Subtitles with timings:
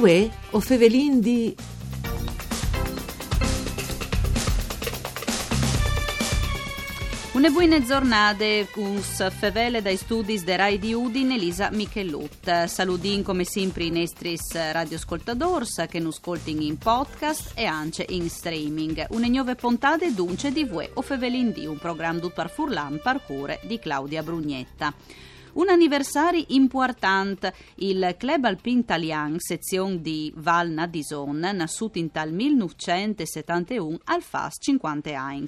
[0.00, 1.56] Uè, o fevelin di...
[7.32, 12.66] Une buone giornate, us fevele dai studi de Rai di Udine, Elisa Michelut.
[12.66, 19.04] Saludin come sempre i nostri radioascoltadors che nu ascoltin in podcast e anche in streaming.
[19.10, 23.58] Une nuove puntate dunce di Vue o Fevelin di, un programma tutto par furlan parcure
[23.64, 24.94] di Claudia Brugnetta.
[25.58, 33.98] Un anniversario importante, il Club Alpin Italian, sezione di Val Nadison, nascuto in tal 1971
[34.04, 35.46] al FAS 50 anni.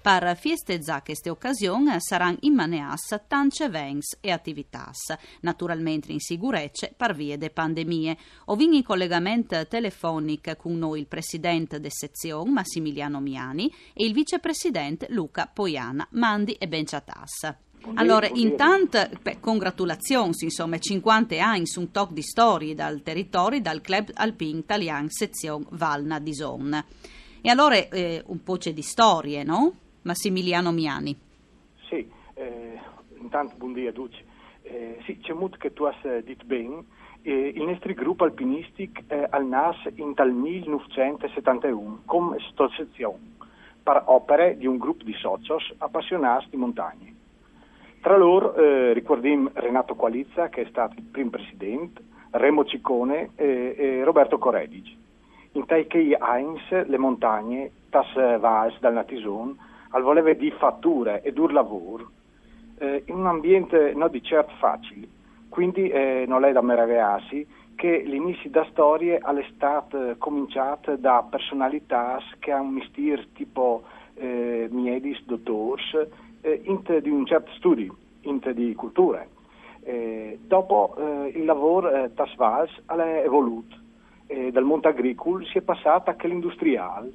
[0.00, 4.92] Per festeggiare queste occasioni saranno immaneas tante events e attività,
[5.40, 8.16] naturalmente in sicurezza per via delle pandemie.
[8.44, 15.08] Ovin in collegamento telefonico con noi il presidente de sezione Massimiliano Miani e il vicepresidente
[15.10, 16.06] Luca Poiana.
[16.12, 17.66] Mandi e benciatas.
[17.94, 18.98] Allora, intanto,
[19.40, 25.08] congratulazioni, insomma, 50 anni su un talk di storie dal territorio dal Club Alpin Italian
[25.08, 26.84] sezione Valna di Zon.
[27.40, 29.72] E allora eh, un po' c'è di storie, no?
[30.02, 31.16] Massimiliano Miani.
[31.88, 32.78] Sì, eh,
[33.20, 34.16] intanto buongiorno a tutti.
[34.62, 36.84] Eh, sì, c'è molto che tu hai detto bene.
[37.22, 43.36] Eh, il nostro gruppo alpinistico eh, al NAS in tal 1971 come associazione
[43.82, 47.14] per opere di un gruppo di socios appassionati di montagne.
[48.08, 53.74] Tra loro eh, ricordiamo Renato Qualizza, che è stato il primo presidente, Remo Ciccone e,
[53.76, 54.96] e Roberto Coredici.
[55.52, 59.54] In Taikei Heinz, le montagne, tas Vals dal Natison,
[59.90, 62.10] al voleve di fatture e dur lavoro,
[62.78, 65.06] eh, in un ambiente non di certo facile.
[65.50, 72.52] Quindi eh, non è da meravigliarsi che l'inizio da storie all'estate cominciato da personalità che
[72.52, 73.82] hanno un mestiere tipo
[74.14, 76.08] eh, miedis, dottors,
[76.40, 79.26] eh, int di un certo studio, int di cultura.
[79.82, 83.76] Eh, dopo eh, il lavoro eh, Tasvals è evoluto,
[84.28, 87.10] dal mondo agricolo si è passato anche all'industriale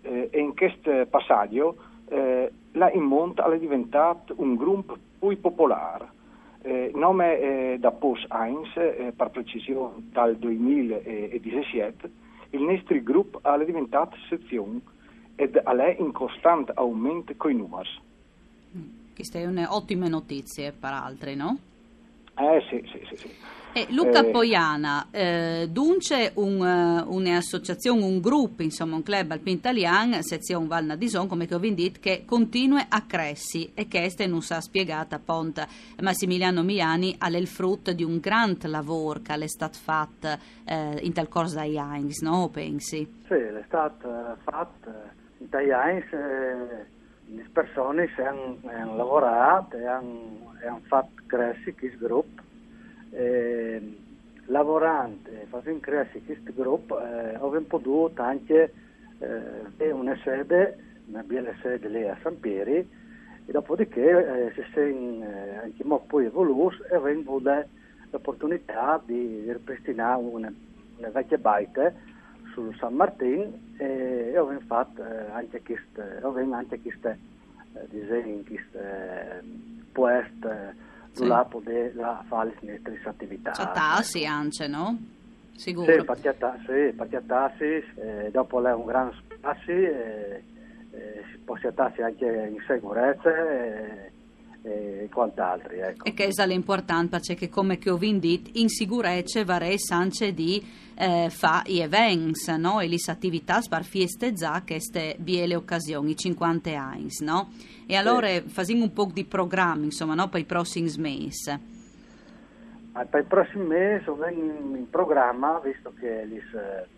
[0.00, 1.76] eh, e in questo passaggio
[2.08, 6.14] eh, la in monte è diventato un gruppo più popolare.
[6.62, 12.10] Eh, nome eh, da POS 1, eh, per precisione dal 2017,
[12.50, 14.80] il nostro gruppo è diventato sezione
[15.36, 17.88] ed è in costante aumento con i numeri.
[19.16, 21.58] Queste sono ottime notizie per altri, no?
[22.38, 23.16] Eh sì, sì, sì.
[23.16, 23.34] sì.
[23.76, 29.56] E Luca eh, Poiana, eh, dunque un, uh, un'associazione, un gruppo, insomma un club alpin
[29.56, 34.40] italiano, sezione Val Nadison, come ho detto, che continua a crescere e che questa non
[34.40, 35.62] sa spiegata appunto
[36.00, 40.28] Massimiliano Miani alle il frutto di un grande lavoro che è stato fatto
[40.64, 42.48] eh, in tal corso dai anni, no?
[42.48, 43.06] Pensi?
[43.26, 44.90] Sì, è stato fatto
[45.36, 46.02] in dai anni
[47.28, 52.42] le persone hanno, hanno lavorato e hanno, hanno, fatto crescere questo gruppo.
[53.10, 53.98] E,
[54.46, 58.72] lavorando e facendo crescere questo gruppo eh, abbiamo potuto anche
[59.18, 65.24] eh, una sede, una bella sede lì a San Pieri e dopodiché eh, si sono
[65.24, 67.64] eh, anche poi evoluti e abbiamo avuto
[68.10, 70.52] l'opportunità di ripristinare una,
[70.98, 71.92] una vecchia baita
[72.56, 77.18] sul San Martin e abbiamo fatto eh, anche queste, anche queste
[77.74, 79.44] eh, disegni, queste
[79.92, 80.74] post eh,
[81.12, 81.26] sì.
[81.26, 81.92] là poter
[82.26, 83.50] fare le nostre attività.
[83.50, 84.96] C'è tassi anche, no?
[85.54, 85.92] Sicuro.
[85.92, 90.42] Sì, partiata, sì, partiatassi, eh, dopo è un gran spazio, eh,
[90.92, 93.50] eh, si può tassi anche in sicurezza.
[93.50, 94.12] Eh,
[94.66, 95.72] e quant'altro.
[95.72, 96.04] Ecco.
[96.04, 101.28] E che è l'importante perché come che ho detto in sicurezza varei sanche di eh,
[101.30, 102.80] fa i events no?
[102.80, 107.08] e le attività per festeggiare queste biele occasioni, 50 anni.
[107.20, 107.52] No?
[107.86, 108.40] E allora sì.
[108.48, 110.28] facciamo un po' di programmi insomma, no?
[110.28, 111.74] per i prossimi mesi.
[112.92, 116.88] Per i prossimi mesi sono in programma, visto che le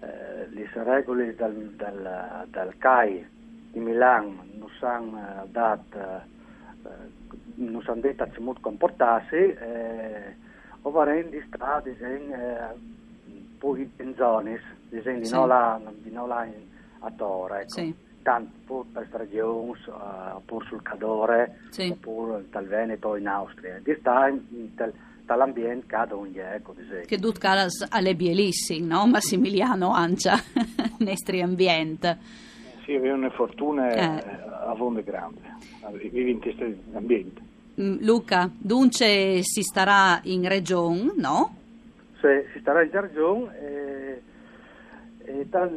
[0.00, 3.26] eh, regole dal, dal, dal CAI
[3.72, 6.36] di Milano non sono date
[6.84, 10.36] eh, non sono detto molto comportarsi, eh,
[10.82, 12.96] o vorrei di strade, eh,
[13.58, 14.60] poi in zone,
[14.90, 16.54] là, di non là in,
[17.00, 17.74] a Torre, ecco.
[17.74, 17.94] Sì.
[18.22, 21.88] tanto per stagioni, uh, oppure sul Cadore, sì.
[21.88, 23.80] oppure dal Veneto in Austria.
[23.82, 24.92] Di sta in, in tal,
[25.24, 27.04] dall'ambiente cade ogni ecco disegno.
[27.04, 29.06] Che tut calas alle bielissi, no?
[29.06, 30.36] Massimiliano Ancia,
[30.98, 32.46] nostri ambiente.
[32.88, 34.24] Sì, aveva una fortuna eh.
[34.66, 35.40] a vonde grande
[35.92, 36.64] vivi in questo
[36.94, 37.38] ambiente.
[37.78, 41.54] Mm, Luca, dunque si starà in regione, no?
[42.18, 44.22] Sì, si starà in regione e,
[45.18, 45.70] e tal,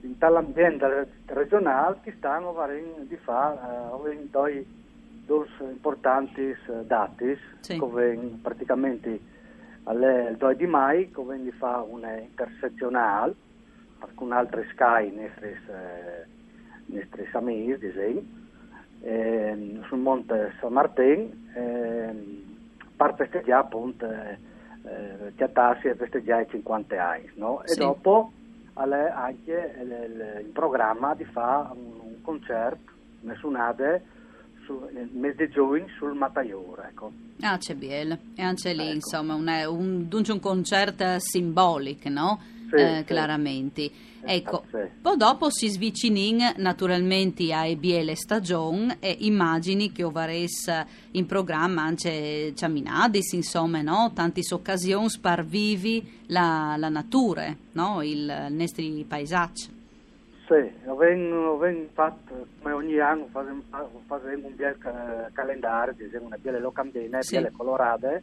[0.00, 2.54] in tale regionale che stanno
[3.06, 3.58] di fare
[3.92, 4.64] uh, due,
[5.26, 6.56] due importanti
[6.86, 7.76] dati sì.
[7.76, 9.20] come praticamente
[9.82, 13.34] alle, il 2 di mai, quindi fa una intersezionale
[14.14, 16.26] con altri sky nostri, eh,
[16.86, 18.22] nostri amici, disegno,
[19.02, 22.44] eh, sul Monte San Martin, eh,
[22.96, 24.38] per festeggiare appunto eh,
[24.84, 27.62] eh chiattarsi e festeggiare i 50 anni, no?
[27.62, 27.78] E sì.
[27.78, 28.32] dopo
[28.74, 29.74] anche
[30.44, 32.92] in programma di fare un, un concerto,
[33.22, 34.02] nessunade,
[34.92, 37.10] nel mese di giugno sul Mataiore, ecco.
[37.40, 38.94] Ah, c'è Biel, e anche lì, ecco.
[38.94, 42.38] insomma, un, un, un concerto simbolico, no?
[42.68, 43.04] Sì, eh, sì.
[43.04, 43.90] Chiaramente.
[44.20, 44.78] Ecco, sì.
[45.00, 50.70] poi dopo si svicinin naturalmente a Biele stagione e immagini che ovares
[51.12, 54.10] in programma anche Ciaminadis, insomma, no?
[54.14, 58.02] Tanti occasioni per vivi la, la natura, no?
[58.02, 59.76] Il, i nostri paesaggi.
[60.46, 61.58] Sì, abbiamo
[61.92, 64.78] fatto come ogni anno facciamo un bel
[65.32, 67.36] calendario, diciamo una biele locandine, sì.
[67.36, 68.22] biele colorate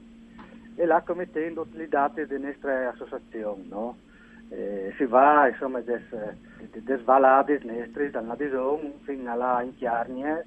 [0.75, 3.95] e là commettendo le date delle nostre associazioni, no?
[4.49, 6.03] Eh, si va insomma des,
[6.71, 10.45] des valades nostre dal Nadison fino alla Inchiarnie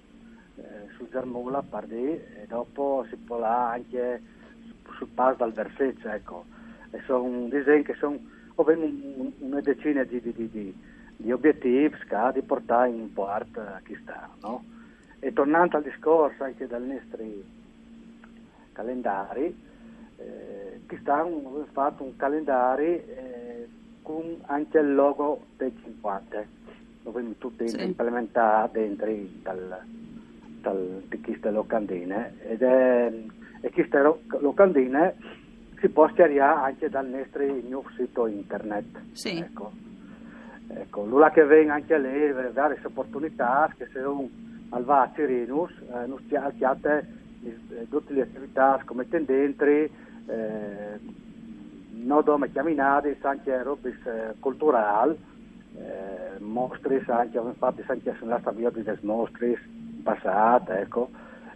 [0.55, 4.23] eh, su Germula Pardì e dopo si può là anche
[4.97, 6.45] sul pass dal Verseccio ecco
[6.91, 8.19] e sono disegni che sono
[8.55, 10.75] una decina di, di, di,
[11.17, 11.97] di obiettivi
[12.33, 14.65] di portare in porto a chi sta no?
[15.19, 17.45] e tornando al discorso anche dai nostri
[18.73, 19.67] calendari
[20.17, 21.27] eh, chi sta ha
[21.73, 23.38] fatto un calendario eh,
[24.09, 26.43] con anche il logo dei 50
[27.03, 27.83] dove tutto sì.
[27.83, 29.13] implementato dentro
[29.43, 29.81] dal,
[30.63, 33.13] dal, di queste locandine ed è,
[33.61, 33.99] e queste
[34.41, 35.15] locandine
[35.79, 39.37] si può schiarire anche dal nostro nuovo sito internet sì.
[39.37, 39.73] ecco.
[40.69, 44.27] ecco, nulla che venga anche lì per dare opportunità che se un
[44.71, 47.07] al va a Cirinus eh, non stiate
[47.43, 49.91] eh, tutte le attività come tendentri
[50.27, 51.27] eh,
[51.91, 53.99] no dome camminate anche robis
[54.39, 55.17] culturali,
[55.77, 59.57] eh, mostri anche, infatti anche sulla via di mostri
[60.03, 61.11] passate, ecco.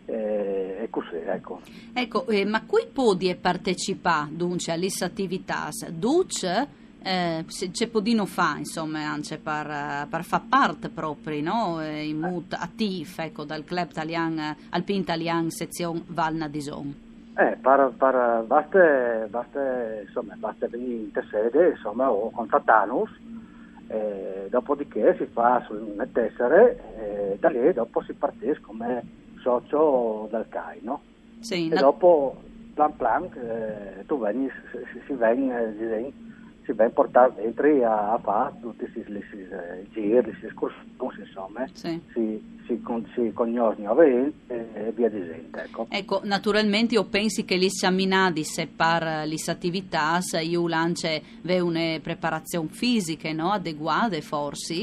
[0.05, 1.61] Eh, e così, ecco.
[1.93, 5.69] Ecco, eh, ma qui podi partecipare dunque alle attività?
[5.91, 11.83] Duce eh, c'è podino fa, insomma, anche per, per far parte proprio, no?
[11.83, 17.11] Eh, in mood attivo, ecco, dal club italiano, alpin italiano, sezione Valna di Zone.
[17.43, 23.11] Eh, per, per, basta, basta, insomma, basta venire in sede insomma, o contattarnos,
[23.89, 29.03] eh, dopodiché si fa sulle tessere e da lì dopo si partisce come
[29.41, 31.01] socio del CAI, no?
[31.41, 31.81] Sì, e no.
[31.81, 32.37] dopo,
[32.75, 36.13] plan plan, eh, tu vieni, si, si viene, eh,
[36.65, 39.49] si viene portato dentro a, a fare tutti questi
[39.93, 42.01] giri, queste escursioni, insomma, sì.
[42.13, 44.01] si, si, con, si conoscono
[44.47, 45.63] e via di gente.
[45.63, 45.87] Ecco.
[45.89, 52.69] ecco, naturalmente io penso che gli seminadi se per le attività io lance una preparazione
[52.69, 53.51] fisica no?
[53.51, 54.75] adeguate forse?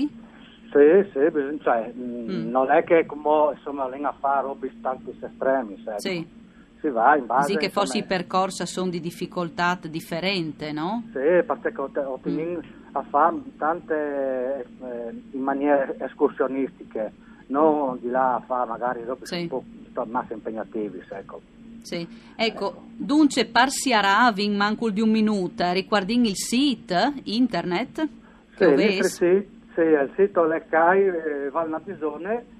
[0.71, 2.29] Sì, sì, cioè, mm.
[2.29, 2.49] mm.
[2.49, 5.99] non è che come insomma, a fare robe tanti estremi, ecco.
[5.99, 6.37] sì
[6.79, 7.51] si va in base...
[7.51, 11.03] Sì, che forse i percorsi sono di difficoltà differenti, no?
[11.11, 12.95] Sì, perché ottenere mm.
[12.95, 17.11] a fare tante eh, in maniere escursionistiche,
[17.47, 19.47] non di là a fare magari dopo sì.
[19.51, 21.41] un po' massa impegnativi, ecco.
[21.81, 22.07] Sì.
[22.35, 28.07] Ecco, dunque parsi a Raving, manco di un minuto, riguarding il sito internet?
[28.55, 32.57] Sì, il sito, sì, il sito Leccai eh, Valnatisone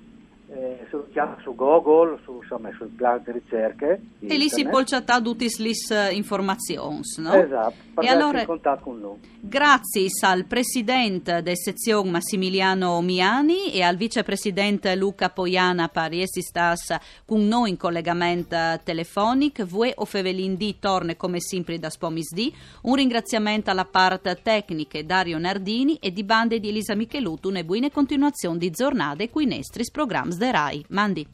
[0.52, 4.02] eh, su, Google, su, insomma, sul plan di ricerche.
[4.20, 7.34] E lì si può chattare tutte le informazioni, no?
[7.34, 9.18] Esatto, e allora, in contatto con noi.
[9.42, 16.96] Grazie al presidente della sezione Massimiliano Miani e al vicepresidente Luca Poiana per essere stati
[17.26, 19.66] con noi in collegamento telefonico.
[19.66, 22.54] Voi o Fevelin torna come sempre da Spomisdi.
[22.84, 27.50] Un ringraziamento alla parte tecnica Dario Nardini e di bande di Elisa Michelutu.
[27.50, 30.86] Una buona continuazione di giornate qui Nestris Programs de Rai.
[30.90, 31.28] Mandi.